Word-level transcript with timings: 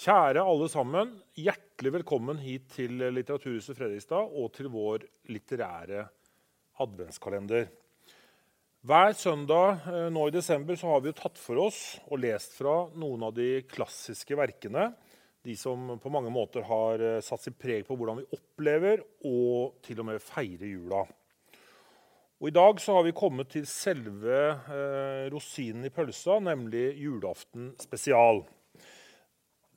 Kjære 0.00 0.40
alle 0.40 0.64
sammen. 0.72 1.10
Hjertelig 1.36 1.90
velkommen 1.92 2.38
hit 2.40 2.70
til 2.72 2.94
Litteraturhuset 3.12 3.76
Fredrikstad 3.76 4.30
og 4.32 4.46
til 4.56 4.70
vår 4.72 5.02
litterære 5.28 6.06
adventskalender. 6.80 7.66
Hver 8.80 9.10
søndag 9.12 9.82
eh, 9.90 10.06
nå 10.08 10.22
i 10.30 10.32
desember 10.32 10.78
så 10.80 10.94
har 10.94 11.02
vi 11.04 11.12
tatt 11.18 11.36
for 11.36 11.60
oss 11.66 11.98
og 12.06 12.22
lest 12.22 12.56
fra 12.56 12.86
noen 12.96 13.26
av 13.26 13.34
de 13.36 13.58
klassiske 13.68 14.38
verkene. 14.40 14.86
De 15.44 15.52
som 15.60 15.98
på 16.00 16.12
mange 16.14 16.32
måter 16.32 16.64
har 16.64 17.04
eh, 17.04 17.18
satt 17.20 17.44
sitt 17.44 17.58
preg 17.60 17.84
på 17.84 17.98
hvordan 18.00 18.22
vi 18.22 18.38
opplever 18.38 19.02
og 19.28 19.82
til 19.84 20.00
og 20.00 20.08
med 20.14 20.24
feirer 20.24 20.64
jula. 20.70 21.02
Og 22.40 22.48
I 22.48 22.54
dag 22.56 22.80
så 22.80 22.96
har 22.96 23.04
vi 23.04 23.12
kommet 23.20 23.52
til 23.52 23.68
selve 23.68 24.40
eh, 24.48 25.28
rosinen 25.28 25.90
i 25.90 25.92
pølsa, 25.92 26.38
nemlig 26.40 26.86
julaften 27.02 27.74
spesial. 27.84 28.40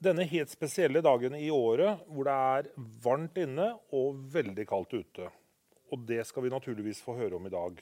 Denne 0.03 0.25
helt 0.27 0.51
spesielle 0.51 0.99
dagen 1.05 1.35
i 1.37 1.47
året 1.53 2.01
hvor 2.11 2.27
det 2.27 2.33
er 2.33 2.69
varmt 3.03 3.37
inne 3.39 3.69
og 3.95 4.17
veldig 4.33 4.65
kaldt 4.67 4.95
ute. 4.97 5.29
Og 5.93 6.05
det 6.09 6.23
skal 6.27 6.43
vi 6.43 6.51
naturligvis 6.51 6.99
få 7.05 7.15
høre 7.15 7.37
om 7.37 7.47
i 7.47 7.53
dag. 7.53 7.77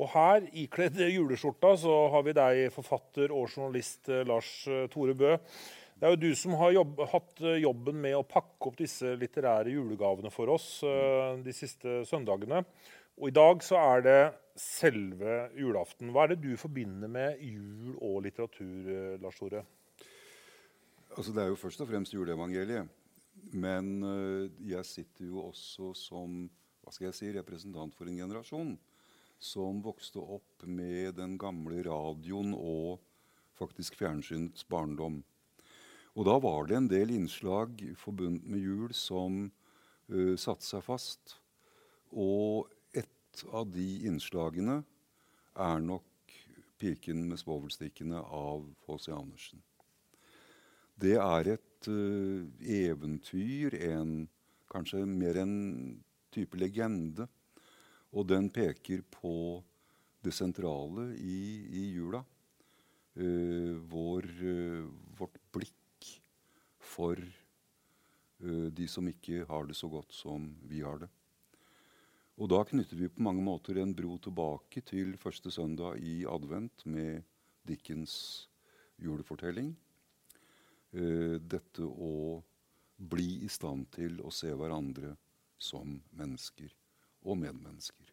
Og 0.00 0.08
her, 0.14 0.44
ikledd 0.56 1.00
juleskjorta, 1.02 1.74
så 1.82 1.94
har 2.14 2.22
vi 2.24 2.36
deg, 2.36 2.62
forfatter 2.72 3.32
og 3.34 3.50
journalist 3.50 4.08
eh, 4.08 4.22
Lars 4.28 4.50
eh, 4.70 4.86
Tore 4.92 5.16
Bø. 5.18 5.34
Det 6.00 6.08
er 6.08 6.14
jo 6.14 6.20
du 6.22 6.38
som 6.38 6.54
har 6.60 6.72
jobb, 6.78 7.02
hatt 7.12 7.42
eh, 7.44 7.58
jobben 7.64 7.98
med 8.00 8.16
å 8.16 8.24
pakke 8.28 8.70
opp 8.70 8.78
disse 8.78 9.12
litterære 9.20 9.74
julegavene 9.74 10.32
for 10.32 10.52
oss 10.54 10.68
de 10.82 11.56
siste 11.56 12.00
søndagene. 12.08 12.62
Og 13.20 13.28
i 13.28 13.36
dag 13.36 13.60
så 13.66 13.82
er 13.82 14.06
det 14.06 14.20
selve 14.58 15.42
julaften. 15.58 16.14
Hva 16.14 16.24
er 16.24 16.34
det 16.34 16.42
du 16.46 16.56
forbinder 16.60 17.12
med 17.12 17.42
jul 17.44 17.96
og 17.98 18.22
litteratur, 18.24 19.18
Lars 19.20 19.40
Tore? 19.40 19.66
Altså, 21.12 21.32
det 21.32 21.42
er 21.42 21.50
jo 21.52 21.60
først 21.60 21.82
og 21.84 21.90
fremst 21.90 22.14
juleevangeliet. 22.14 22.88
Men 23.52 23.88
uh, 24.04 24.48
jeg 24.64 24.86
sitter 24.88 25.28
jo 25.28 25.42
også 25.50 25.92
som 25.98 26.46
hva 26.82 26.92
skal 26.94 27.10
jeg 27.10 27.16
si, 27.18 27.28
representant 27.36 27.94
for 27.94 28.08
en 28.08 28.16
generasjon 28.18 28.72
som 29.42 29.82
vokste 29.82 30.22
opp 30.22 30.64
med 30.66 31.16
den 31.18 31.34
gamle 31.38 31.82
radioen 31.84 32.54
og 32.54 33.02
faktisk 33.58 33.98
fjernsynets 33.98 34.64
barndom. 34.70 35.20
Og 36.14 36.26
da 36.28 36.36
var 36.42 36.68
det 36.68 36.78
en 36.78 36.88
del 36.90 37.12
innslag 37.14 37.82
forbundet 37.98 38.46
med 38.48 38.62
jul 38.64 38.94
som 38.96 39.44
uh, 40.08 40.34
satte 40.40 40.64
seg 40.64 40.84
fast. 40.86 41.36
Og 42.12 42.70
et 42.96 43.44
av 43.52 43.68
de 43.72 43.88
innslagene 44.08 44.80
er 45.60 45.84
nok 45.84 46.08
'Piken 46.82 47.28
med 47.28 47.38
svovelstikkene' 47.38 48.24
av 48.26 48.64
H.C. 48.88 49.12
Andersen. 49.14 49.60
Det 51.02 51.16
er 51.18 51.48
et 51.56 51.88
uh, 51.90 52.46
eventyr, 52.62 53.74
en, 53.90 54.28
kanskje 54.70 55.02
mer 55.08 55.40
en 55.42 55.54
type 56.30 56.58
legende. 56.60 57.26
Og 58.12 58.28
den 58.30 58.50
peker 58.54 59.02
på 59.10 59.34
det 60.22 60.34
sentrale 60.36 61.08
i, 61.18 61.38
i 61.66 61.84
jula. 61.96 62.22
Uh, 63.18 63.74
vår, 63.90 64.28
uh, 64.46 64.86
vårt 65.18 65.40
blikk 65.54 65.78
for 66.92 67.18
de 68.42 68.88
som 68.90 69.06
ikke 69.06 69.44
har 69.46 69.68
det 69.68 69.76
så 69.78 69.86
godt 69.86 70.10
som 70.10 70.48
vi 70.66 70.80
har 70.82 70.96
det. 70.98 71.06
Og 72.42 72.48
da 72.50 72.58
knytter 72.66 72.98
vi 72.98 73.06
på 73.06 73.22
mange 73.22 73.44
måter 73.46 73.78
en 73.78 73.92
bro 73.94 74.16
tilbake 74.18 74.82
til 74.82 75.12
første 75.14 75.52
søndag 75.54 76.00
i 76.02 76.24
advent 76.26 76.82
med 76.90 77.22
Dickens 77.70 78.16
julefortelling. 78.98 79.76
Eh, 80.92 81.38
dette 81.40 81.84
å 81.84 82.42
bli 82.96 83.42
i 83.46 83.48
stand 83.48 83.88
til 83.94 84.18
å 84.20 84.30
se 84.30 84.50
hverandre 84.52 85.14
som 85.56 85.94
mennesker 86.18 86.68
og 87.24 87.38
medmennesker. 87.40 88.10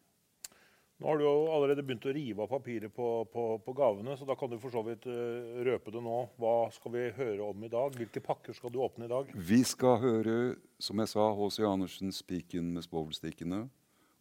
Nå 1.00 1.08
har 1.08 1.20
du 1.20 1.24
jo 1.24 1.34
allerede 1.52 1.84
begynt 1.84 2.04
å 2.08 2.12
rive 2.12 2.44
av 2.44 2.50
papiret 2.52 2.92
på, 2.92 3.06
på, 3.32 3.44
på, 3.64 3.74
gavene, 3.76 4.16
så 4.16 4.26
da 4.28 4.36
kan 4.36 4.50
du 4.52 4.58
for 4.60 4.72
så 4.72 4.82
vidt 4.84 5.06
uh, 5.08 5.60
røpe 5.64 5.92
det 5.92 6.02
nå. 6.04 6.16
Hva 6.40 6.54
skal 6.76 6.92
vi 6.92 7.06
høre 7.16 7.46
om 7.46 7.64
i 7.64 7.70
dag? 7.72 7.96
Hvilke 7.96 8.20
pakker 8.24 8.56
skal 8.56 8.72
du 8.72 8.80
åpne 8.84 9.08
i 9.08 9.12
dag? 9.12 9.32
Vi 9.32 9.62
skal 9.64 9.96
høre, 10.02 10.36
som 10.80 11.00
jeg 11.00 11.12
sa, 11.12 11.30
H.C. 11.36 11.64
Andersens 11.64 12.20
'Spiken 12.20 12.74
med 12.76 12.84
svovelstikkene' 12.84 13.62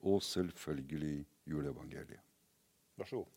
og 0.07 0.23
selvfølgelig 0.23 1.17
juleevangeliet. 1.51 2.23
Vær 2.95 3.11
så 3.11 3.23
god. 3.23 3.35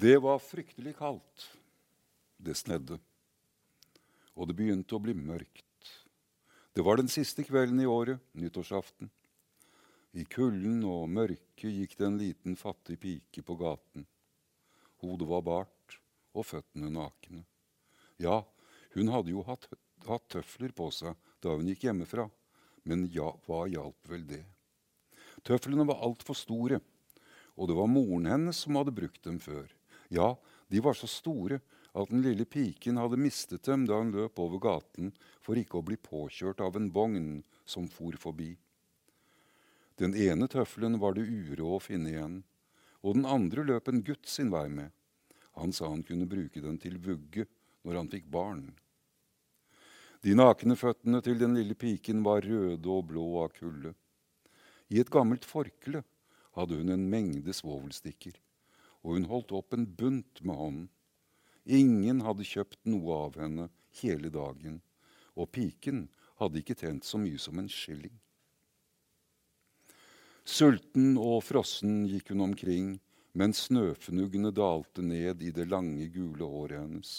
Det 0.00 0.18
var 0.18 0.38
fryktelig 0.38 0.92
kaldt. 0.96 1.44
Det 2.36 2.52
snedde. 2.54 3.00
Og 4.38 4.46
det 4.46 4.54
begynte 4.54 4.94
å 4.94 5.00
bli 5.02 5.10
mørkt. 5.16 5.88
Det 6.70 6.84
var 6.86 7.00
den 7.00 7.08
siste 7.10 7.42
kvelden 7.42 7.80
i 7.82 7.86
året, 7.90 8.20
nyttårsaften. 8.38 9.08
I 10.14 10.22
kulden 10.30 10.84
og 10.86 11.08
mørket 11.10 11.72
gikk 11.72 11.96
det 11.98 12.06
en 12.06 12.18
liten, 12.20 12.54
fattig 12.54 13.00
pike 13.02 13.42
på 13.42 13.56
gaten. 13.58 14.04
Hodet 15.02 15.26
var 15.32 15.42
bart 15.48 15.96
og 16.30 16.46
føttene 16.46 16.92
nakne. 16.94 17.42
Ja, 18.22 18.44
hun 18.94 19.10
hadde 19.10 19.34
jo 19.34 19.42
hatt, 19.48 19.66
hatt 20.06 20.28
tøfler 20.30 20.76
på 20.78 20.92
seg 20.94 21.18
da 21.42 21.56
hun 21.56 21.66
gikk 21.72 21.88
hjemmefra, 21.88 22.28
men 22.86 23.08
ja, 23.10 23.32
hva 23.48 23.64
hjalp 23.66 24.12
vel 24.14 24.22
det? 24.30 24.44
Tøflene 25.42 25.88
var 25.90 26.06
altfor 26.06 26.38
store, 26.38 26.78
og 27.58 27.72
det 27.72 27.80
var 27.80 27.90
moren 27.90 28.30
hennes 28.30 28.62
som 28.62 28.78
hadde 28.78 28.94
brukt 28.94 29.26
dem 29.26 29.42
før. 29.42 29.66
Ja, 30.08 30.36
de 30.68 30.80
var 30.80 30.96
så 30.96 31.06
store 31.06 31.60
at 31.92 32.10
den 32.12 32.22
lille 32.24 32.44
piken 32.44 32.98
hadde 33.00 33.20
mistet 33.20 33.66
dem 33.68 33.86
da 33.88 33.98
hun 34.00 34.12
løp 34.14 34.38
over 34.40 34.60
gaten 34.62 35.12
for 35.44 35.58
ikke 35.58 35.80
å 35.80 35.84
bli 35.84 35.98
påkjørt 36.00 36.62
av 36.64 36.76
en 36.78 36.90
vogn 36.92 37.42
som 37.68 37.88
for 37.92 38.16
forbi. 38.20 38.54
Den 39.98 40.14
ene 40.14 40.48
tøffelen 40.48 40.98
var 41.02 41.16
det 41.16 41.26
uråd 41.26 41.76
å 41.76 41.82
finne 41.82 42.12
igjen, 42.12 42.42
og 43.02 43.18
den 43.18 43.26
andre 43.26 43.64
løp 43.66 43.88
en 43.90 44.04
gutt 44.06 44.28
sin 44.30 44.52
vei 44.52 44.68
med. 44.70 44.92
Han 45.58 45.72
sa 45.74 45.88
han 45.90 46.04
kunne 46.06 46.28
bruke 46.30 46.62
den 46.62 46.78
til 46.78 47.00
vugge 47.02 47.48
når 47.82 48.02
han 48.02 48.12
fikk 48.12 48.28
barn. 48.30 48.68
De 50.22 50.34
nakne 50.34 50.74
føttene 50.78 51.20
til 51.22 51.38
den 51.38 51.54
lille 51.58 51.74
piken 51.78 52.22
var 52.26 52.46
røde 52.46 52.90
og 52.90 53.08
blå 53.10 53.26
av 53.42 53.52
kulde. 53.58 53.94
I 54.88 55.02
et 55.02 55.10
gammelt 55.12 55.46
forkle 55.46 56.02
hadde 56.56 56.78
hun 56.78 56.94
en 56.94 57.08
mengde 57.10 57.54
svovelstikker 57.54 58.38
og 59.04 59.16
hun 59.16 59.28
holdt 59.30 59.54
opp 59.56 59.74
en 59.74 59.86
bunt 59.98 60.42
med 60.42 60.56
hånden. 60.58 60.86
Ingen 61.68 62.22
hadde 62.24 62.46
kjøpt 62.48 62.80
noe 62.88 63.18
av 63.26 63.36
henne 63.40 63.68
hele 64.00 64.30
dagen, 64.32 64.80
og 65.36 65.50
piken 65.52 66.06
hadde 66.40 66.62
ikke 66.62 66.78
tjent 66.78 67.04
så 67.04 67.20
mye 67.20 67.38
som 67.40 67.58
en 67.60 67.68
skilling. 67.68 68.14
Sulten 70.48 71.18
og 71.20 71.42
frossen 71.44 72.06
gikk 72.08 72.32
hun 72.32 72.46
omkring 72.46 72.94
mens 73.38 73.66
snøfnuggene 73.68 74.50
dalte 74.56 75.02
ned 75.04 75.42
i 75.44 75.50
det 75.54 75.68
lange, 75.68 76.08
gule 76.08 76.46
håret 76.48 76.80
hennes, 76.80 77.10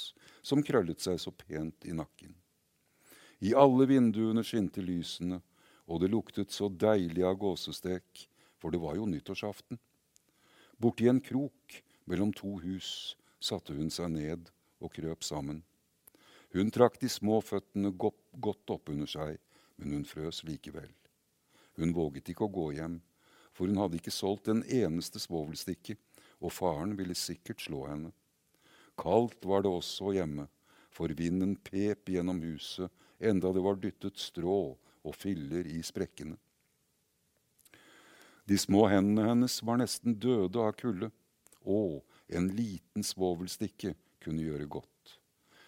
som 0.41 0.63
krøllet 0.65 0.99
seg 1.03 1.19
så 1.21 1.31
pent 1.31 1.85
i 1.85 1.93
nakken. 1.95 2.33
I 3.45 3.53
alle 3.55 3.85
vinduene 3.87 4.43
skinte 4.43 4.81
lysene, 4.83 5.39
og 5.87 6.01
det 6.01 6.09
luktet 6.11 6.51
så 6.51 6.67
deilig 6.69 7.23
av 7.25 7.37
gåsestek, 7.39 8.25
for 8.59 8.73
det 8.73 8.81
var 8.81 8.97
jo 8.97 9.07
nyttårsaften. 9.07 9.79
Borti 10.79 11.09
en 11.11 11.19
krok 11.19 11.83
mellom 12.07 12.29
to 12.31 12.53
hus 12.63 13.17
satte 13.43 13.73
hun 13.75 13.89
seg 13.91 14.13
ned 14.13 14.47
og 14.79 14.93
krøp 14.95 15.25
sammen. 15.27 15.57
Hun 16.55 16.71
trakk 16.71 16.95
de 17.01 17.09
små 17.11 17.41
føttene 17.43 17.91
godt 17.99 18.71
opp 18.71 18.87
under 18.93 19.09
seg, 19.11 19.35
men 19.75 19.97
hun 19.97 20.05
frøs 20.07 20.39
likevel. 20.47 20.87
Hun 21.75 21.91
våget 21.95 22.31
ikke 22.31 22.47
å 22.47 22.53
gå 22.55 22.69
hjem, 22.77 23.01
for 23.51 23.67
hun 23.67 23.81
hadde 23.81 23.99
ikke 23.99 24.15
solgt 24.15 24.47
en 24.47 24.63
eneste 24.63 25.19
svovelstikke, 25.19 25.97
og 26.39 26.55
faren 26.55 26.95
ville 26.95 27.17
sikkert 27.27 27.59
slå 27.67 27.83
henne. 27.89 28.13
Kaldt 28.95 29.43
var 29.51 29.67
det 29.67 29.75
også 29.75 30.13
hjemme, 30.15 30.47
for 30.95 31.11
vinden 31.11 31.57
pep 31.59 32.07
gjennom 32.07 32.39
huset 32.39 32.87
enda 33.19 33.51
det 33.51 33.67
var 33.67 33.83
dyttet 33.83 34.15
strå 34.15 34.61
og 34.79 35.15
filler 35.15 35.67
i 35.67 35.83
sprekkene. 35.83 36.39
De 38.49 38.57
små 38.57 38.87
hendene 38.89 39.27
hennes 39.27 39.59
var 39.63 39.77
nesten 39.77 40.15
døde 40.17 40.57
av 40.57 40.71
kulde. 40.73 41.11
Å, 41.69 42.01
en 42.33 42.47
liten 42.57 43.05
svovelstikke 43.05 43.91
kunne 44.25 44.41
gjøre 44.41 44.65
godt. 44.65 45.11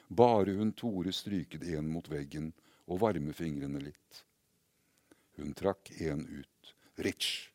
Bare 0.10 0.56
hun 0.58 0.72
torde 0.74 1.14
stryke 1.14 1.62
en 1.76 1.92
mot 1.94 2.10
veggen 2.10 2.48
og 2.90 3.04
varme 3.04 3.36
fingrene 3.38 3.84
litt. 3.86 4.24
Hun 5.38 5.54
trakk 5.54 5.94
en 6.02 6.26
ut. 6.26 6.74
Ritsch! 6.98 7.52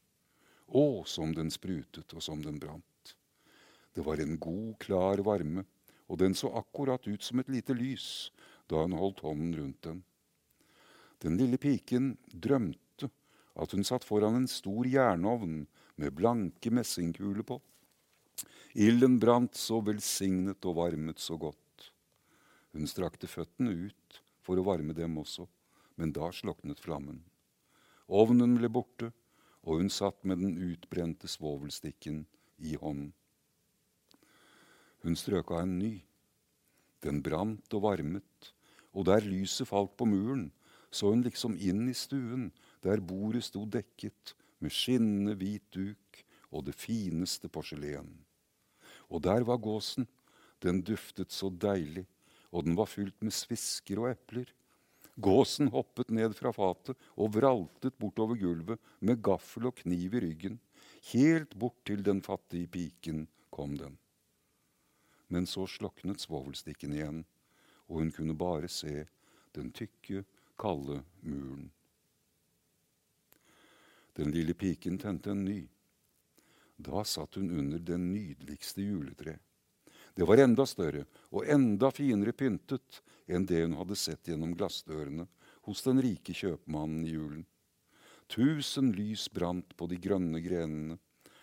Å, 0.70 1.02
som 1.10 1.34
den 1.34 1.50
sprutet, 1.50 2.14
og 2.14 2.22
som 2.22 2.46
den 2.46 2.62
brant. 2.62 3.16
Det 3.98 4.06
var 4.06 4.22
en 4.22 4.38
god, 4.38 4.78
klar 4.78 5.26
varme, 5.26 5.66
og 6.06 6.22
den 6.22 6.38
så 6.38 6.54
akkurat 6.62 7.02
ut 7.10 7.26
som 7.26 7.42
et 7.42 7.50
lite 7.50 7.74
lys 7.74 8.30
da 8.70 8.86
hun 8.86 8.94
holdt 8.94 9.26
hånden 9.26 9.58
rundt 9.58 9.82
den. 9.90 10.02
Den 11.18 11.34
lille 11.42 11.58
piken 11.58 12.14
drømte 12.30 12.85
at 13.56 13.72
hun 13.72 13.84
satt 13.84 14.04
foran 14.04 14.36
en 14.36 14.50
stor 14.50 14.86
jernovn 14.88 15.64
med 15.96 16.14
blanke 16.16 16.70
messingkuler 16.70 17.44
på. 17.46 17.58
Ilden 18.76 19.16
brant 19.20 19.56
så 19.56 19.80
velsignet 19.80 20.64
og 20.68 20.76
varmet 20.76 21.22
så 21.22 21.38
godt. 21.40 21.90
Hun 22.76 22.88
strakte 22.90 23.28
føttene 23.30 23.72
ut 23.88 24.20
for 24.44 24.60
å 24.60 24.66
varme 24.66 24.92
dem 24.96 25.16
også, 25.16 25.46
men 25.96 26.12
da 26.12 26.28
sloknet 26.34 26.82
flammen. 26.82 27.22
Ovnen 28.06 28.58
ble 28.58 28.68
borte, 28.68 29.08
og 29.66 29.80
hun 29.80 29.88
satt 29.90 30.20
med 30.28 30.42
den 30.44 30.58
utbrente 30.68 31.26
svovelstikken 31.26 32.26
i 32.62 32.76
hånden. 32.76 33.14
Hun 35.02 35.16
strøk 35.16 35.50
av 35.54 35.64
en 35.64 35.78
ny. 35.80 35.94
Den 37.02 37.22
brant 37.24 37.74
og 37.74 37.82
varmet, 37.86 38.52
og 38.92 39.08
der 39.08 39.24
lyset 39.24 39.68
falt 39.70 39.96
på 39.96 40.06
muren, 40.08 40.50
så 40.90 41.10
hun 41.12 41.24
liksom 41.24 41.56
inn 41.56 41.88
i 41.88 41.96
stuen, 41.96 42.50
der 42.84 43.00
bordet 43.00 43.46
sto 43.48 43.64
dekket 43.64 44.34
med 44.60 44.72
skinnende 44.72 45.36
hvit 45.38 45.64
duk 45.74 46.22
og 46.50 46.66
det 46.68 46.76
fineste 46.78 47.48
porselen. 47.52 48.10
Og 49.10 49.22
der 49.22 49.44
var 49.46 49.60
gåsen. 49.62 50.06
Den 50.62 50.80
duftet 50.80 51.34
så 51.36 51.50
deilig, 51.52 52.06
og 52.48 52.64
den 52.64 52.76
var 52.78 52.88
fylt 52.88 53.18
med 53.20 53.34
svisker 53.36 54.00
og 54.00 54.08
epler. 54.14 54.48
Gåsen 55.20 55.68
hoppet 55.72 56.10
ned 56.12 56.32
fra 56.36 56.52
fatet 56.52 56.96
og 57.16 57.34
vraltet 57.36 57.96
bortover 58.00 58.40
gulvet 58.40 58.80
med 59.00 59.20
gaffel 59.24 59.68
og 59.68 59.76
kniv 59.82 60.16
i 60.16 60.22
ryggen. 60.24 60.58
Helt 61.12 61.54
bort 61.60 61.78
til 61.84 62.02
den 62.04 62.22
fattige 62.24 62.68
piken 62.72 63.26
kom 63.52 63.76
den. 63.76 63.98
Men 65.28 65.46
så 65.46 65.66
sloknet 65.68 66.22
svovelstikken 66.22 66.94
igjen, 66.94 67.24
og 67.88 68.00
hun 68.00 68.12
kunne 68.14 68.36
bare 68.36 68.68
se 68.70 69.06
den 69.56 69.72
tykke, 69.72 70.24
kalde 70.60 71.02
muren. 71.20 71.70
Den 74.16 74.32
lille 74.32 74.54
piken 74.54 74.98
tente 74.98 75.30
en 75.30 75.44
ny. 75.44 75.60
Da 76.76 77.04
satt 77.04 77.36
hun 77.36 77.50
under 77.50 77.78
det 77.78 77.98
nydeligste 78.00 78.82
juletreet. 78.82 79.40
Det 80.16 80.24
var 80.24 80.40
enda 80.40 80.64
større 80.64 81.02
og 81.28 81.44
enda 81.52 81.90
finere 81.92 82.32
pyntet 82.32 83.02
enn 83.28 83.44
det 83.44 83.58
hun 83.66 83.74
hadde 83.76 83.98
sett 84.00 84.30
gjennom 84.30 84.54
glassdørene 84.56 85.26
hos 85.68 85.82
den 85.84 86.00
rike 86.00 86.32
kjøpmannen 86.32 87.02
i 87.04 87.12
julen. 87.12 87.42
Tusen 88.32 88.94
lys 88.96 89.26
brant 89.28 89.76
på 89.76 89.86
de 89.90 89.98
grønne 90.00 90.40
grenene, 90.40 90.96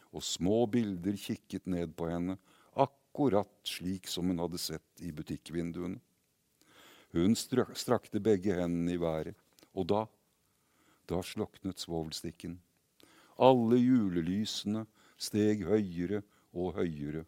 og 0.09 0.25
små 0.25 0.65
bilder 0.69 1.15
kikket 1.17 1.69
ned 1.69 1.93
på 1.97 2.09
henne, 2.09 2.37
akkurat 2.73 3.53
slik 3.67 4.09
som 4.09 4.29
hun 4.29 4.41
hadde 4.41 4.59
sett 4.61 5.05
i 5.05 5.13
butikkvinduene. 5.15 6.01
Hun 7.13 7.37
strakte 7.37 8.21
begge 8.23 8.57
hendene 8.57 8.95
i 8.95 9.01
været, 9.01 9.37
og 9.73 9.87
da, 9.89 10.03
da 11.09 11.21
sloknet 11.23 11.81
svovelstikken. 11.81 12.57
Alle 13.41 13.79
julelysene 13.79 14.85
steg 15.17 15.65
høyere 15.67 16.21
og 16.53 16.77
høyere, 16.77 17.25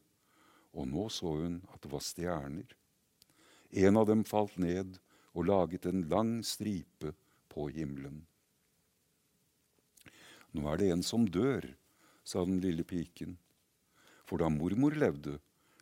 og 0.75 0.87
nå 0.91 1.07
så 1.13 1.33
hun 1.39 1.61
at 1.73 1.81
det 1.83 1.91
var 1.91 2.03
stjerner. 2.03 2.75
En 3.71 3.97
av 3.99 4.07
dem 4.07 4.23
falt 4.27 4.57
ned 4.61 4.99
og 5.35 5.47
laget 5.49 5.87
en 5.89 6.05
lang 6.11 6.37
stripe 6.45 7.13
på 7.51 7.67
himmelen. 7.75 8.23
Nå 10.55 10.63
er 10.71 10.79
det 10.79 10.91
en 10.93 11.03
som 11.03 11.25
dør, 11.27 11.67
sa 12.23 12.45
den 12.47 12.61
lille 12.63 12.85
piken. 12.87 13.35
For 14.25 14.39
da 14.41 14.47
mormor 14.49 14.95
levde, 14.95 15.37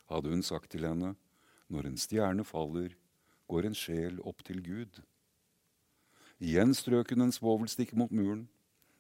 hadde 0.10 0.34
hun 0.34 0.42
sagt 0.44 0.74
til 0.74 0.88
henne, 0.88 1.14
når 1.70 1.90
en 1.90 2.00
stjerne 2.00 2.46
faller, 2.46 2.96
går 3.48 3.70
en 3.70 3.78
sjel 3.78 4.18
opp 4.26 4.42
til 4.48 4.64
Gud. 4.66 5.00
Igjen 6.44 6.74
strøk 6.76 7.14
hun 7.14 7.24
en 7.24 7.32
svovelstikk 7.32 7.94
mot 7.96 8.12
muren. 8.12 8.50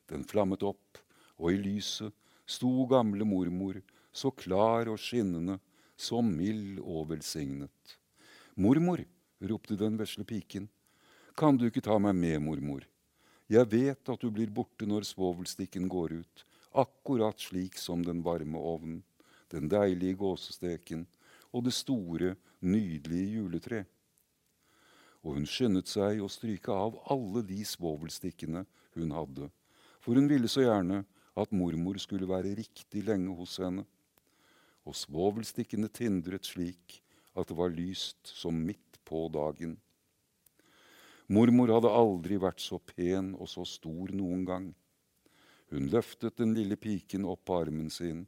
Den 0.07 0.21
flammet 0.23 0.61
opp, 0.63 0.99
og 1.35 1.51
i 1.51 1.57
lyset 1.59 2.13
sto 2.47 2.85
gamle 2.87 3.25
mormor, 3.27 3.81
så 4.15 4.31
klar 4.31 4.87
og 4.87 5.01
skinnende 5.01 5.57
så 5.99 6.21
mild 6.23 6.79
og 6.79 7.09
velsignet. 7.11 7.97
Mormor, 8.55 9.03
ropte 9.43 9.75
den 9.75 9.97
vesle 9.99 10.23
piken, 10.23 10.69
kan 11.35 11.57
du 11.57 11.65
ikke 11.67 11.83
ta 11.83 11.97
meg 11.99 12.15
med, 12.15 12.39
mormor? 12.45 12.85
Jeg 13.51 13.67
vet 13.73 14.09
at 14.13 14.21
du 14.21 14.29
blir 14.31 14.53
borte 14.53 14.87
når 14.87 15.07
svovelstikken 15.09 15.89
går 15.91 16.13
ut, 16.21 16.45
akkurat 16.71 17.41
slik 17.41 17.75
som 17.81 18.05
den 18.05 18.21
varme 18.23 18.61
ovnen, 18.61 19.01
den 19.51 19.67
deilige 19.67 20.15
gåsesteken 20.21 21.03
og 21.51 21.67
det 21.67 21.75
store, 21.75 22.37
nydelige 22.61 23.35
juletreet. 23.35 23.89
Og 25.23 25.37
hun 25.37 25.47
skyndet 25.47 25.87
seg 25.87 26.19
å 26.21 26.31
stryke 26.31 26.73
av 26.73 26.99
alle 27.13 27.43
de 27.47 27.61
svovelstikkene 27.65 28.65
hun 28.97 29.15
hadde, 29.15 29.49
for 30.03 30.19
hun 30.19 30.27
ville 30.27 30.49
så 30.51 30.65
gjerne 30.65 31.03
at 31.39 31.55
mormor 31.55 31.97
skulle 32.01 32.29
være 32.29 32.53
riktig 32.59 33.05
lenge 33.07 33.33
hos 33.39 33.57
henne 33.63 33.85
og 34.83 34.97
svovelstikkene 34.97 35.87
tindret 35.93 36.47
slik 36.47 36.99
at 37.33 37.47
det 37.49 37.57
var 37.57 37.73
lyst 37.73 38.29
som 38.29 38.57
midt 38.67 38.99
på 39.07 39.25
dagen. 39.33 39.77
Mormor 41.31 41.71
hadde 41.71 41.91
aldri 41.91 42.37
vært 42.41 42.61
så 42.61 42.79
pen 42.83 43.31
og 43.39 43.47
så 43.49 43.63
stor 43.67 44.11
noen 44.11 44.43
gang. 44.45 44.65
Hun 45.71 45.87
løftet 45.89 46.37
den 46.37 46.51
lille 46.53 46.75
piken 46.77 47.25
opp 47.25 47.45
på 47.47 47.61
armen 47.63 47.89
sin, 47.89 48.25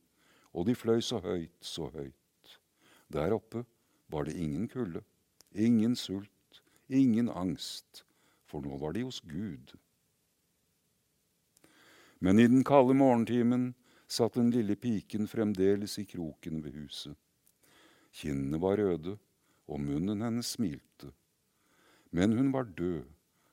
og 0.55 0.65
de 0.69 0.77
fløy 0.77 1.03
så 1.03 1.19
høyt, 1.21 1.57
så 1.59 1.89
høyt. 1.91 2.55
Der 3.11 3.35
oppe 3.35 3.65
var 4.09 4.25
det 4.25 4.39
ingen 4.39 4.69
kulde, 4.71 5.03
ingen 5.51 5.93
sult, 5.99 6.31
ingen 6.87 7.29
angst, 7.29 8.03
for 8.45 8.61
nå 8.61 8.77
var 8.81 8.93
de 8.93 9.05
hos 9.07 9.21
Gud. 9.25 9.73
Men 12.19 12.39
i 12.39 12.47
den 12.47 12.63
kalde 12.63 12.95
morgentimen 12.97 13.73
satt 14.07 14.37
den 14.37 14.51
lille 14.53 14.75
piken 14.75 15.27
fremdeles 15.27 15.97
i 15.99 16.05
kroken 16.09 16.61
ved 16.63 16.77
huset. 16.77 17.15
Kinnene 18.15 18.61
var 18.61 18.79
røde, 18.79 19.17
og 19.65 19.81
munnen 19.81 20.21
hennes 20.21 20.53
smilte. 20.55 21.09
Men 22.15 22.37
hun 22.37 22.51
var 22.53 22.69
død, 22.77 23.03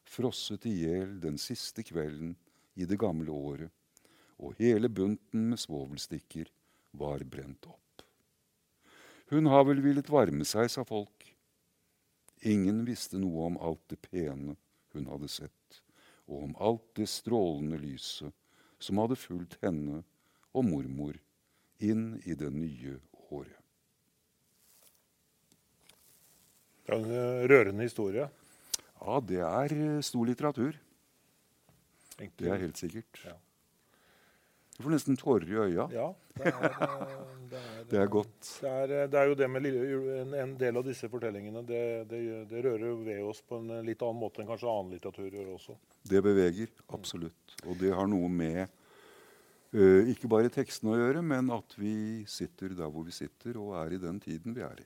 frosset 0.04 0.66
i 0.68 0.74
hjel 0.84 1.16
den 1.22 1.38
siste 1.40 1.82
kvelden 1.86 2.34
i 2.76 2.86
det 2.88 2.98
gamle 3.00 3.32
året, 3.32 3.70
og 4.38 4.58
hele 4.60 4.90
bunten 4.92 5.48
med 5.50 5.60
svovelstikker 5.60 6.50
var 6.98 7.24
brent 7.24 7.66
opp. 7.66 8.04
Hun 9.32 9.48
har 9.48 9.64
vel 9.64 9.80
villet 9.80 10.10
varme 10.12 10.44
seg, 10.44 10.68
sa 10.68 10.84
folk. 10.84 11.21
Ingen 12.42 12.82
visste 12.84 13.20
noe 13.22 13.46
om 13.46 13.58
alt 13.62 13.82
det 13.92 14.00
pene 14.02 14.56
hun 14.92 15.08
hadde 15.08 15.28
sett, 15.30 15.82
og 16.26 16.48
om 16.48 16.54
alt 16.58 16.88
det 16.98 17.08
strålende 17.10 17.78
lyset 17.80 18.34
som 18.82 18.98
hadde 18.98 19.18
fulgt 19.18 19.58
henne 19.62 20.02
og 20.52 20.66
mormor 20.66 21.18
inn 21.82 22.16
i 22.26 22.34
det 22.38 22.50
nye 22.54 22.98
året. 23.30 23.58
Det 26.82 26.96
er 26.96 26.98
en 26.98 27.14
eh, 27.14 27.44
rørende 27.50 27.86
historie. 27.86 28.26
Ja, 28.98 29.20
det 29.22 29.42
er 29.46 29.74
eh, 29.76 30.02
stor 30.02 30.26
litteratur. 30.26 30.74
Det 32.18 32.50
er 32.50 32.60
helt 32.62 32.78
sikkert. 32.78 33.22
Ja. 33.24 33.38
Du 34.82 34.88
får 34.88 34.96
nesten 34.96 35.14
tårer 35.16 35.46
i 35.46 35.58
øya. 35.62 35.84
Ja, 35.94 36.08
det 36.34 36.50
er, 36.50 36.64
eh, 36.66 37.18
det 37.52 37.58
er, 37.58 37.82
det 37.92 37.98
er 38.02 38.08
godt. 38.10 38.48
Det 38.58 38.70
er, 38.70 38.94
det 39.12 39.18
er, 39.20 39.28
jo 39.30 39.36
det 39.38 39.46
med 39.46 39.66
en, 39.70 40.32
en 40.34 40.54
del 40.58 40.80
av 40.80 40.88
disse 40.88 41.06
fortellingene. 41.06 41.60
Det, 41.62 41.82
det, 42.10 42.62
rører 42.64 42.96
ved 43.04 43.20
oss 43.22 43.44
på 43.46 43.60
en 43.60 43.76
litt 43.86 44.02
annen 44.02 44.18
måte 44.18 44.42
enn 44.42 44.48
kanskje 44.48 44.66
annen 44.66 44.90
litteratur 44.96 45.28
gjør 45.28 45.52
også. 45.54 45.76
Det 46.10 46.22
beveger, 46.26 46.72
absolutt. 46.98 47.54
Og 47.62 47.78
det 47.78 47.94
har 47.94 48.10
noe 48.10 48.30
med 48.30 48.78
Uh, 49.72 50.04
ikke 50.12 50.28
bare 50.28 50.50
teksten 50.52 50.90
å 50.92 50.98
gjøre, 50.98 51.22
men 51.24 51.46
at 51.54 51.72
vi 51.80 51.94
sitter 52.28 52.74
der 52.76 52.90
hvor 52.92 53.06
vi 53.06 53.14
sitter, 53.16 53.56
og 53.56 53.70
er 53.80 53.94
i 53.96 54.00
den 54.02 54.18
tiden 54.20 54.52
vi 54.52 54.60
er 54.66 54.82
i. 54.82 54.84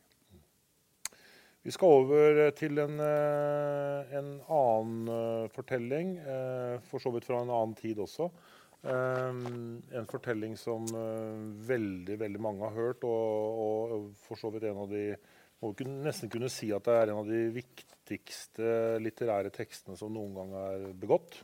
Vi 1.67 1.73
skal 1.75 1.97
over 2.05 2.39
til 2.55 2.79
en, 2.79 3.01
en 3.03 4.29
annen 4.47 5.51
fortelling, 5.51 6.13
for 6.87 7.03
så 7.03 7.11
vidt 7.17 7.27
fra 7.27 7.41
en 7.43 7.51
annen 7.51 7.75
tid 7.75 7.99
også. 8.05 8.29
En 8.87 10.07
fortelling 10.11 10.55
som 10.61 10.85
veldig 11.67 12.17
veldig 12.21 12.41
mange 12.43 12.69
har 12.69 12.77
hørt, 12.77 13.07
og, 13.09 13.61
og, 13.67 14.07
for 14.27 14.39
så 14.41 14.53
vidt 14.55 14.69
en 14.69 14.85
av 14.85 14.93
de 14.93 15.09
må 15.63 15.73
vi 15.73 15.87
nesten 15.89 16.31
kunne 16.33 16.51
si 16.53 16.69
at 16.75 16.85
det 16.85 16.95
er 16.95 17.11
en 17.11 17.23
av 17.23 17.29
de 17.31 17.47
viktigste 17.55 18.73
litterære 19.03 19.53
tekstene 19.55 19.97
som 19.99 20.13
noen 20.13 20.35
gang 20.37 20.57
er 20.61 20.89
begått. 21.01 21.39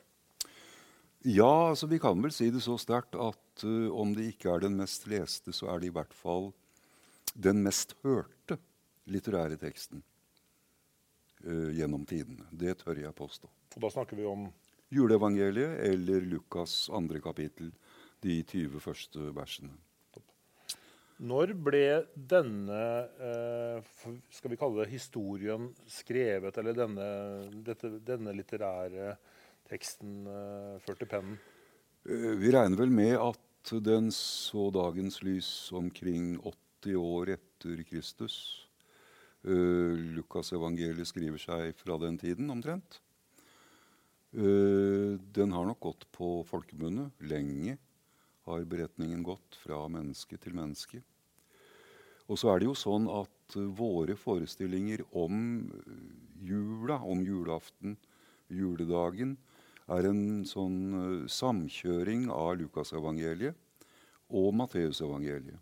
Ja, 1.22 1.70
altså 1.70 1.86
vi 1.86 2.00
kan 2.02 2.18
vel 2.22 2.34
si 2.34 2.50
det 2.50 2.64
så 2.64 2.74
sterkt 2.82 3.14
at 3.14 3.64
uh, 3.64 3.88
om 3.94 4.12
det 4.16 4.32
ikke 4.32 4.50
er 4.52 4.64
den 4.64 4.76
mest 4.80 5.06
leste, 5.10 5.54
så 5.54 5.70
er 5.70 5.80
det 5.80 5.92
i 5.92 5.94
hvert 5.94 6.14
fall 6.16 6.50
den 7.32 7.62
mest 7.64 7.94
hørte 8.02 8.58
litterære 9.10 9.56
teksten 9.60 10.02
uh, 11.46 11.70
gjennom 11.72 12.04
tidene. 12.10 12.48
Det 12.50 12.74
tør 12.82 13.00
jeg 13.04 13.14
påstå. 13.16 13.50
Og 13.76 13.86
da 13.86 13.92
snakker 13.94 14.18
vi 14.18 14.26
om 14.28 14.48
Juleevangeliet 14.92 15.78
eller 15.88 16.26
Lukas 16.28 16.90
andre 16.92 17.20
kapittel, 17.24 17.72
de 18.22 18.42
20 18.44 18.82
første 18.82 19.32
versene. 19.34 19.72
Når 21.22 21.52
ble 21.62 21.86
denne 22.14 22.82
uh, 23.22 23.92
skal 24.34 24.52
vi 24.52 24.58
kalle 24.58 24.82
det 24.82 24.90
historien 24.90 25.68
skrevet, 25.90 26.56
eller 26.58 26.74
denne, 26.74 27.06
dette, 27.62 27.92
denne 28.02 28.34
litterære 28.34 29.14
teksten 29.70 30.26
uh, 30.26 30.80
ført 30.82 30.98
til 31.02 31.10
pennen? 31.12 31.38
Uh, 32.08 32.34
vi 32.40 32.50
regner 32.50 32.80
vel 32.80 32.90
med 32.90 33.14
at 33.20 33.72
den 33.86 34.10
så 34.14 34.66
dagens 34.74 35.20
lys 35.22 35.70
omkring 35.78 36.34
80 36.42 36.98
år 36.98 37.36
etter 37.36 37.84
Kristus. 37.86 38.36
Lukasevangeliet 39.42 40.16
Lukas 40.16 40.52
evangeliet 40.54 41.08
skriver 41.10 41.40
seg 41.42 41.78
fra 41.78 41.96
den 42.02 42.18
tiden 42.18 42.50
omtrent. 42.50 43.00
Uh, 44.32 45.20
den 45.36 45.52
har 45.52 45.66
nok 45.68 45.80
gått 45.80 46.06
på 46.12 46.40
folkemunne 46.48 47.10
lenge. 47.28 47.76
Har 48.48 48.64
beretningen 48.64 49.22
gått 49.22 49.58
fra 49.60 49.84
menneske 49.92 50.38
til 50.40 50.56
menneske. 50.56 51.02
Og 52.32 52.40
så 52.40 52.52
er 52.52 52.62
det 52.62 52.70
jo 52.70 52.76
sånn 52.78 53.10
at 53.12 53.58
uh, 53.58 53.68
våre 53.76 54.16
forestillinger 54.16 55.04
om 55.12 55.68
jula, 56.40 56.96
om 57.04 57.20
julaften, 57.22 57.98
juledagen, 58.48 59.36
er 59.92 60.08
en 60.08 60.46
sånn 60.46 61.26
samkjøring 61.28 62.28
av 62.32 62.54
Lukasevangeliet 62.60 63.88
og 64.32 64.52
Matteusevangeliet. 64.56 65.58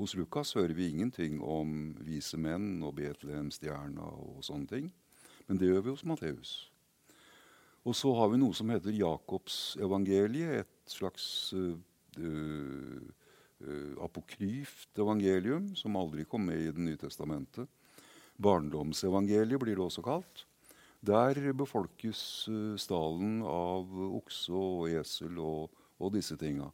Hos 0.00 0.14
Lukas 0.18 0.54
hører 0.56 0.74
vi 0.74 0.88
ingenting 0.90 1.38
om 1.44 1.92
vise 2.02 2.40
menn 2.40 2.82
og 2.82 2.96
Betlehemstjerna 2.98 4.02
og 4.02 4.42
sånne 4.44 4.72
ting. 4.72 4.90
Men 5.48 5.60
det 5.60 5.70
gjør 5.70 5.86
vi 5.86 5.94
hos 5.94 6.04
Matteus. 6.04 6.56
Og 7.88 7.96
så 7.96 8.10
har 8.18 8.28
vi 8.28 8.40
noe 8.40 8.52
som 8.56 8.68
heter 8.68 8.92
Jakobsevangeliet, 8.92 10.60
et 10.60 10.92
slags 10.92 11.54
uh, 11.56 11.72
uh, 12.20 13.94
apokryft 14.04 15.00
evangelium 15.00 15.70
som 15.78 15.96
aldri 15.96 16.26
kom 16.28 16.44
med 16.50 16.60
i 16.60 16.72
Det 16.74 16.84
nye 16.84 17.00
testamentet. 17.00 17.68
Barndomsevangeliet 18.36 19.60
blir 19.62 19.78
det 19.78 19.86
også 19.86 20.04
kalt. 20.04 20.44
Der 21.00 21.38
befolkes 21.56 22.20
uh, 22.52 22.76
stallen 22.76 23.40
av 23.48 23.88
okse 24.10 24.52
og 24.52 24.90
esel 24.92 25.40
og, 25.40 25.72
og 25.96 26.12
disse 26.18 26.36
tinga. 26.36 26.68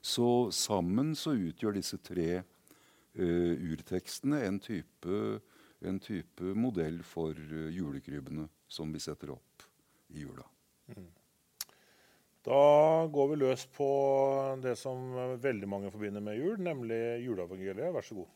Så 0.00 0.48
sammen 0.54 1.12
så 1.18 1.34
utgjør 1.34 1.76
disse 1.76 1.98
tre 2.00 2.44
urtekstene 3.16 4.42
en 4.44 4.58
type, 4.60 5.20
en 5.80 6.00
type, 6.00 6.54
modell 6.56 7.02
for 7.04 7.36
uh, 7.36 7.68
julekrybbene 7.72 8.48
som 8.68 8.92
vi 8.92 9.02
setter 9.02 9.34
opp 9.34 9.66
i 10.14 10.22
jula. 10.24 10.46
Mm. 10.94 11.10
Da 12.46 12.62
går 13.10 13.28
vi 13.28 13.36
løs 13.42 13.66
på 13.74 13.90
det 14.62 14.76
som 14.78 15.10
veldig 15.42 15.68
mange 15.68 15.90
forbinder 15.90 16.22
med 16.22 16.38
jul, 16.38 16.60
nemlig 16.62 17.00
juleevangeliet. 17.24 17.94
Vær 17.94 18.06
så 18.06 18.20
god. 18.20 18.34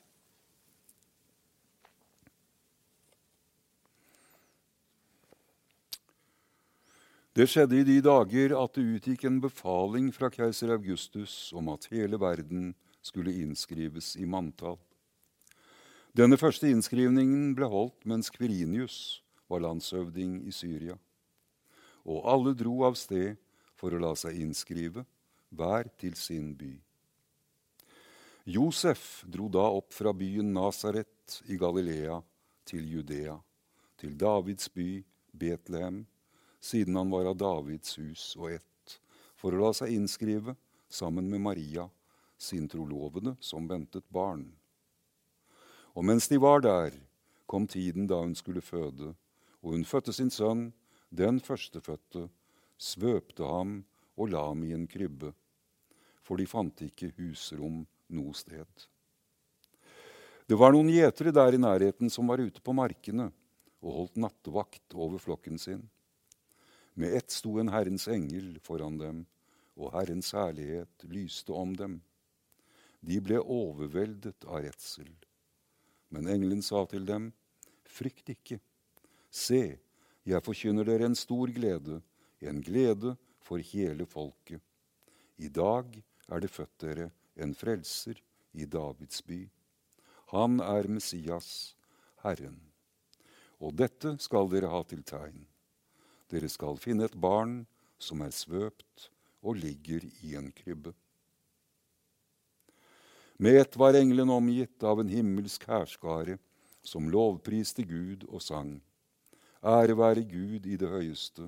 Det 7.31 7.47
skjedde 7.47 7.79
i 7.79 7.85
de 7.87 8.01
dager 8.03 8.53
at 8.59 8.75
det 8.75 8.83
utgikk 8.97 9.23
en 9.29 9.39
befaling 9.41 10.09
fra 10.11 10.29
keiser 10.35 10.73
Augustus 10.75 11.53
om 11.55 11.71
at 11.71 11.87
hele 11.93 12.19
verden 12.19 12.73
skulle 13.07 13.37
innskrives 13.45 14.17
i 14.19 14.27
manntall. 14.27 14.81
Denne 16.17 16.35
første 16.41 16.67
innskrivningen 16.67 17.53
ble 17.55 17.69
holdt 17.71 18.07
mens 18.11 18.33
Kvirinius 18.35 19.21
var 19.51 19.63
landshøvding 19.63 20.41
i 20.49 20.53
Syria. 20.55 20.97
Og 22.03 22.27
alle 22.27 22.55
dro 22.59 22.81
av 22.89 22.97
sted 22.99 23.39
for 23.79 23.95
å 23.95 24.01
la 24.03 24.11
seg 24.19 24.41
innskrive, 24.43 25.05
hver 25.55 25.91
til 25.99 26.17
sin 26.19 26.53
by. 26.59 26.73
Josef 28.51 29.23
dro 29.31 29.47
da 29.53 29.67
opp 29.71 29.95
fra 29.95 30.13
byen 30.17 30.51
Nasaret 30.55 31.41
i 31.47 31.59
Galilea 31.61 32.19
til 32.67 32.87
Judea, 32.91 33.37
til 33.99 34.17
Davids 34.19 34.71
by 34.75 35.05
Betlehem 35.31 36.05
siden 36.61 36.97
han 36.97 37.11
var 37.11 37.31
av 37.31 37.39
Davids 37.41 37.97
hus 37.99 38.35
og 38.39 38.51
ett, 38.53 38.99
for 39.37 39.55
å 39.55 39.63
la 39.65 39.73
seg 39.77 39.95
innskrive 39.95 40.55
sammen 40.91 41.31
med 41.31 41.41
Maria, 41.41 41.87
sin 42.41 42.69
trolovede, 42.69 43.37
som 43.41 43.69
ventet 43.69 44.07
barn. 44.13 44.49
Og 46.01 46.07
mens 46.09 46.31
de 46.33 46.39
var 46.41 46.63
der, 46.65 46.95
kom 47.45 47.67
tiden 47.69 48.07
da 48.09 48.23
hun 48.23 48.33
skulle 48.33 48.63
føde, 48.65 49.11
og 49.61 49.75
hun 49.75 49.83
fødte 49.85 50.15
sin 50.17 50.31
sønn, 50.33 50.71
den 51.13 51.43
førstefødte, 51.45 52.23
svøpte 52.81 53.45
ham 53.45 53.83
og 54.17 54.33
la 54.33 54.47
ham 54.47 54.63
i 54.65 54.73
en 54.73 54.87
krybbe, 54.89 55.35
for 56.25 56.41
de 56.41 56.49
fant 56.49 56.81
ikke 56.89 57.11
husrom 57.19 57.85
noe 58.17 58.33
sted. 58.33 58.89
Det 60.49 60.57
var 60.57 60.73
noen 60.73 60.89
gjetere 60.89 61.37
der 61.37 61.53
i 61.53 61.61
nærheten 61.61 62.09
som 62.09 62.33
var 62.33 62.41
ute 62.41 62.65
på 62.65 62.73
markene 62.73 63.29
og 63.85 63.93
holdt 64.01 64.21
nattevakt 64.25 64.97
over 64.97 65.21
flokken 65.21 65.61
sin. 65.61 65.85
Med 66.97 67.13
ett 67.13 67.29
sto 67.29 67.59
en 67.61 67.77
Herrens 67.77 68.09
engel 68.09 68.55
foran 68.65 68.97
dem, 68.97 69.25
og 69.77 69.93
Herrens 69.93 70.33
herlighet 70.33 71.11
lyste 71.13 71.53
om 71.53 71.77
dem. 71.77 72.01
De 73.05 73.21
ble 73.21 73.37
overveldet 73.45 74.49
av 74.49 74.65
redsel. 74.65 75.13
Men 76.11 76.29
engelen 76.29 76.63
sa 76.63 76.85
til 76.91 77.07
dem, 77.07 77.31
Frykt 77.91 78.31
ikke. 78.31 78.61
Se, 79.31 79.79
jeg 80.27 80.45
forkynner 80.47 80.87
dere 80.87 81.09
en 81.11 81.19
stor 81.19 81.51
glede, 81.55 82.01
en 82.41 82.61
glede 82.63 83.17
for 83.43 83.63
hele 83.73 84.07
folket. 84.07 84.63
I 85.41 85.49
dag 85.49 85.97
er 86.31 86.43
det 86.43 86.53
født 86.53 86.77
dere 86.85 87.09
en 87.41 87.55
frelser 87.57 88.21
i 88.53 88.67
Davids 88.67 89.23
by. 89.27 89.41
Han 90.31 90.61
er 90.63 90.89
Messias, 90.89 91.75
Herren. 92.23 92.61
Og 93.61 93.75
dette 93.77 94.15
skal 94.23 94.49
dere 94.53 94.71
ha 94.71 94.83
til 94.87 95.03
tegn. 95.07 95.43
Dere 96.31 96.49
skal 96.49 96.79
finne 96.79 97.09
et 97.09 97.17
barn 97.19 97.65
som 97.99 98.23
er 98.23 98.35
svøpt 98.35 99.11
og 99.43 99.59
ligger 99.59 100.05
i 100.23 100.37
en 100.39 100.51
krybbe. 100.55 100.93
Med 103.41 103.57
ett 103.57 103.77
var 103.77 103.95
engelen 103.95 104.31
omgitt 104.31 104.83
av 104.83 104.99
en 105.01 105.09
himmelsk 105.09 105.63
hærskare 105.65 106.35
som 106.85 107.07
lovpriste 107.09 107.87
Gud 107.89 108.27
og 108.29 108.43
sang. 108.45 108.75
Ære 109.65 109.95
være 109.97 110.25
Gud 110.29 110.67
i 110.69 110.77
det 110.77 110.91
høyeste, 110.93 111.47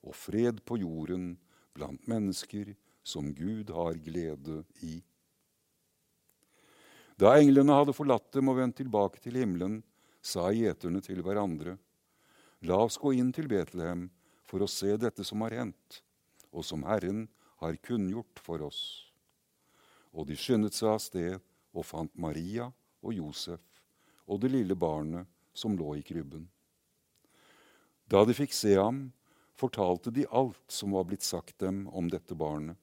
og 0.00 0.16
fred 0.16 0.62
på 0.64 0.78
jorden 0.80 1.34
blant 1.76 2.08
mennesker 2.08 2.70
som 3.04 3.34
Gud 3.36 3.68
har 3.68 4.00
glede 4.00 4.62
i. 4.80 5.02
Da 7.20 7.34
englene 7.36 7.76
hadde 7.82 7.92
forlatt 7.98 8.30
dem 8.32 8.48
og 8.48 8.56
vendt 8.56 8.80
tilbake 8.80 9.20
til 9.20 9.36
himmelen, 9.36 9.82
sa 10.24 10.48
gjeterne 10.56 11.04
til 11.04 11.20
hverandre, 11.20 11.76
La 12.64 12.80
oss 12.80 12.96
gå 12.96 13.12
inn 13.12 13.28
til 13.36 13.44
Betlehem 13.52 14.08
for 14.48 14.64
å 14.64 14.70
se 14.72 14.96
dette 14.96 15.20
som 15.20 15.44
har 15.44 15.52
hendt, 15.52 16.00
og 16.48 16.64
som 16.64 16.88
Herren 16.88 17.26
har 17.60 17.76
kunngjort 17.84 18.40
for 18.40 18.64
oss. 18.64 19.05
Og 20.16 20.26
de 20.28 20.36
skyndet 20.40 20.74
seg 20.74 20.94
av 20.94 21.02
sted 21.04 21.36
og 21.76 21.84
fant 21.84 22.12
Maria 22.16 22.70
og 23.04 23.12
Josef 23.12 23.60
og 24.26 24.40
det 24.42 24.50
lille 24.50 24.74
barnet 24.74 25.28
som 25.54 25.76
lå 25.78 25.96
i 25.96 26.02
krybben. 26.02 26.48
Da 28.10 28.24
de 28.26 28.34
fikk 28.36 28.54
se 28.54 28.74
ham, 28.78 29.10
fortalte 29.56 30.12
de 30.14 30.26
alt 30.30 30.72
som 30.72 30.92
var 30.96 31.06
blitt 31.08 31.24
sagt 31.26 31.58
dem 31.62 31.86
om 31.88 32.10
dette 32.10 32.34
barnet. 32.34 32.76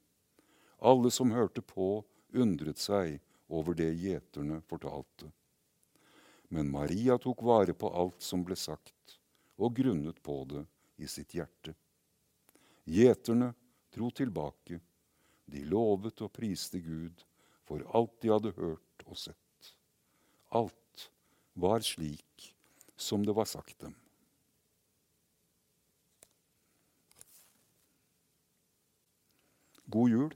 Alle 0.84 1.12
som 1.12 1.32
hørte 1.32 1.62
på, 1.62 2.04
undret 2.34 2.82
seg 2.82 3.20
over 3.48 3.78
det 3.78 3.92
gjeterne 4.02 4.60
fortalte. 4.68 5.30
Men 6.52 6.72
Maria 6.72 7.18
tok 7.22 7.44
vare 7.46 7.75
på 7.78 7.92
alt 7.94 8.22
som 8.22 8.44
ble 8.44 8.58
sagt, 8.60 9.20
og 9.58 9.75
grunnet 9.78 10.20
på 10.24 10.42
det 10.50 10.66
i 11.00 11.08
sitt 11.08 11.36
hjerte. 11.38 11.75
Gjeterne 12.84 13.54
dro 13.94 14.10
tilbake. 14.12 14.82
De 15.54 15.62
lovet 15.70 16.22
og 16.26 16.32
priste 16.34 16.82
Gud 16.82 17.24
for 17.68 17.84
alt 17.96 18.16
de 18.24 18.32
hadde 18.34 18.54
hørt 18.58 19.06
og 19.06 19.20
sett. 19.20 19.74
Alt 20.54 21.10
var 21.54 21.86
slik 21.86 22.54
som 22.98 23.26
det 23.26 23.36
var 23.36 23.50
sagt 23.50 23.80
dem. 23.82 23.94
God 29.94 30.10
jul. 30.10 30.30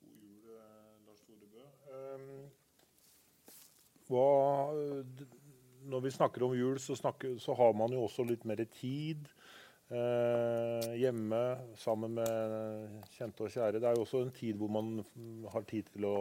God 0.00 0.20
jul, 0.22 0.52
eh, 0.56 1.06
Lars 1.06 1.20
Torebø. 1.26 1.64
Ehm, 1.92 2.46
hva, 4.08 4.28
når 5.84 6.04
vi 6.06 6.12
snakker 6.14 6.44
om 6.46 6.54
jul, 6.56 6.78
så, 6.80 6.96
snakker, 6.96 7.36
så, 7.38 7.52
har 7.58 7.74
man 7.76 7.92
jo 7.92 8.06
også 8.06 8.24
litt 8.24 8.46
mer 8.48 8.62
tid. 8.78 9.28
Eh, 9.92 10.94
hjemme 10.96 11.38
sammen 11.76 12.14
med 12.16 13.02
kjente 13.12 13.44
og 13.44 13.52
kjære. 13.52 13.80
Det 13.82 13.88
er 13.88 13.98
jo 13.98 14.06
også 14.06 14.22
en 14.24 14.32
tid 14.32 14.56
hvor 14.56 14.70
man 14.72 15.04
har 15.52 15.66
tid 15.68 15.90
til 15.92 16.06
å 16.08 16.16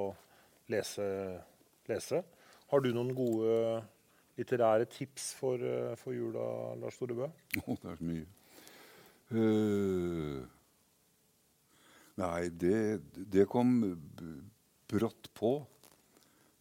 lese. 0.68 1.06
lese. 1.88 2.24
Har 2.70 2.84
du 2.84 2.92
noen 2.92 3.14
gode 3.16 3.84
litterære 4.36 4.86
tips 4.92 5.34
for, 5.40 5.56
eh, 5.64 5.96
for 5.96 6.12
jula, 6.12 6.76
Lars 6.76 7.00
Storebø? 7.00 7.30
Oh, 7.68 7.78
det 7.80 7.92
er 7.92 7.96
så 7.96 8.04
mye. 8.04 8.28
Uh, 9.34 10.44
nei, 12.20 12.50
det, 12.50 13.02
det, 13.16 13.48
kom 13.50 13.72
brått 14.92 15.32
på. 15.34 15.56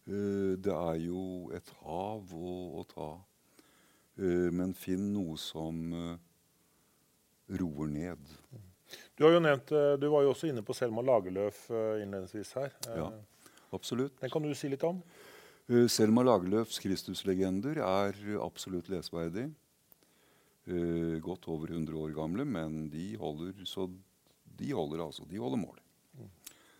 Uh, 0.07 0.55
det 0.55 0.71
er 0.71 1.01
jo 1.03 1.51
et 1.53 1.69
hav 1.83 2.31
å, 2.33 2.53
å 2.79 2.85
ta. 2.87 3.09
Uh, 4.17 4.49
men 4.55 4.73
finn 4.73 5.11
noe 5.13 5.37
som 5.37 5.91
roer 7.47 7.87
ned. 7.87 8.31
Du, 9.15 9.23
har 9.25 9.35
jo 9.35 9.41
nevnt, 9.43 9.71
eh, 9.71 9.93
du 9.99 10.07
var 10.11 10.25
jo 10.25 10.33
også 10.33 10.49
inne 10.49 10.63
på 10.65 10.75
Selma 10.77 11.03
Lagerlöf 11.05 11.65
eh, 11.71 12.03
innledningsvis 12.03 12.53
her. 12.59 12.73
Eh, 12.89 12.97
Ja. 12.97 13.11
Absolutt. 13.73 14.19
Den 14.21 14.29
kan 14.29 14.43
du 14.43 14.53
si 14.53 14.69
litt 14.69 14.83
om? 14.85 14.99
Selma 15.89 16.21
Lagerlöfs 16.21 16.77
Kristuslegender 16.83 17.79
er 17.81 18.17
absolutt 18.43 18.91
lesverdig. 18.93 19.47
Godt 21.25 21.47
over 21.49 21.71
100 21.73 21.97
år 21.97 22.13
gamle, 22.13 22.45
men 22.45 22.91
de 22.93 23.15
holder, 23.17 23.63
så 23.65 23.87
de 24.45 24.69
holder 24.77 25.01
altså. 25.07 25.25
De 25.25 25.41
holder 25.41 25.57
mål. 25.57 25.79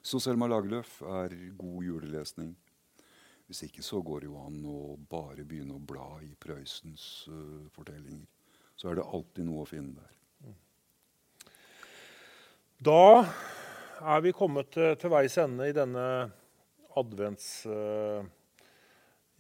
Så 0.06 0.20
Selma 0.22 0.46
Lagerlöf 0.52 1.00
er 1.02 1.34
god 1.58 1.84
julelesning. 1.88 2.54
Hvis 3.48 3.64
ikke 3.66 3.84
så 3.84 4.02
går 4.04 4.24
det 4.24 4.30
jo 4.30 4.40
an 4.44 4.62
å 4.68 4.80
bare 5.10 5.46
begynne 5.48 5.78
å 5.78 5.84
bla 5.84 6.20
i 6.24 6.32
Prøysens 6.40 7.26
uh, 7.32 7.64
fortellinger. 7.76 8.28
Så 8.76 8.90
er 8.92 9.00
det 9.00 9.06
alltid 9.08 9.48
noe 9.48 9.64
å 9.64 9.70
finne 9.70 9.96
der. 9.98 10.14
Da 12.84 13.24
er 14.02 14.24
vi 14.26 14.34
kommet 14.36 14.74
til, 14.74 15.08
veis 15.14 15.38
ende 15.40 15.70
i 15.70 15.76
denne 15.76 16.06
advents... 17.00 17.46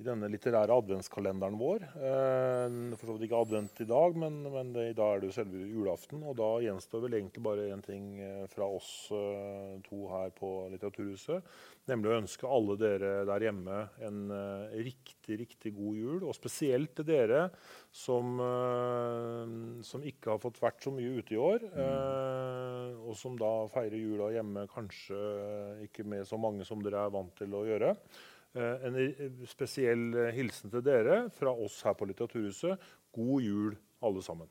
i 0.04 0.08
denne 0.10 0.28
litterære 0.32 0.76
adventskalenderen 0.76 1.56
vår. 1.60 1.86
Eh, 1.96 2.76
for 2.98 3.08
så 3.08 3.16
vidt 3.16 3.28
ikke 3.30 3.40
advent 3.46 3.80
i 3.84 3.88
dag, 3.88 4.18
men, 4.20 4.42
men 4.52 4.74
det, 4.76 4.90
i 4.92 4.98
dag 4.98 5.16
er 5.16 5.24
det 5.24 5.30
jo 5.30 5.38
selve 5.38 5.64
julaften. 5.64 6.24
Og 6.28 6.36
da 6.40 6.50
gjenstår 6.66 7.06
vel 7.06 7.18
egentlig 7.20 7.44
bare 7.46 7.70
én 7.72 7.84
ting 7.86 8.18
eh, 8.20 8.44
fra 8.52 8.68
oss 8.68 8.90
eh, 9.16 9.78
to 9.88 10.04
her 10.12 10.34
på 10.36 10.52
Litteraturhuset. 10.74 11.56
Nemlig 11.90 12.12
å 12.12 12.18
ønske 12.22 12.48
alle 12.48 12.78
dere 12.80 13.14
der 13.28 13.44
hjemme 13.44 13.80
en 14.08 14.20
riktig, 14.72 15.36
riktig 15.42 15.74
god 15.76 15.98
jul. 16.00 16.22
Og 16.30 16.36
spesielt 16.38 16.94
til 16.96 17.08
dere 17.10 17.42
som, 17.92 18.40
som 19.84 20.06
ikke 20.08 20.32
har 20.32 20.40
fått 20.40 20.62
vært 20.64 20.80
så 20.86 20.94
mye 20.96 21.20
ute 21.20 21.36
i 21.36 21.42
år. 21.44 21.68
eh, 21.74 23.02
og 23.04 23.18
som 23.20 23.36
da 23.40 23.52
feirer 23.72 24.00
jula 24.00 24.32
hjemme 24.32 24.64
kanskje 24.72 25.20
ikke 25.90 26.08
med 26.08 26.24
så 26.28 26.40
mange 26.40 26.64
som 26.68 26.80
dere 26.84 27.04
er 27.04 27.12
vant 27.14 27.36
til 27.36 27.52
å 27.60 27.66
gjøre. 27.68 27.92
Eh, 28.54 28.86
En 28.86 29.46
spesiell 29.50 30.14
eh, 30.14 30.34
hilsen 30.36 30.70
til 30.74 30.84
dere 30.86 31.24
fra 31.34 31.54
oss 31.54 31.80
her 31.86 31.96
på 31.98 32.06
Litteraturhuset. 32.06 32.78
God 33.14 33.42
jul, 33.42 33.78
alle 34.04 34.22
sammen. 34.26 34.50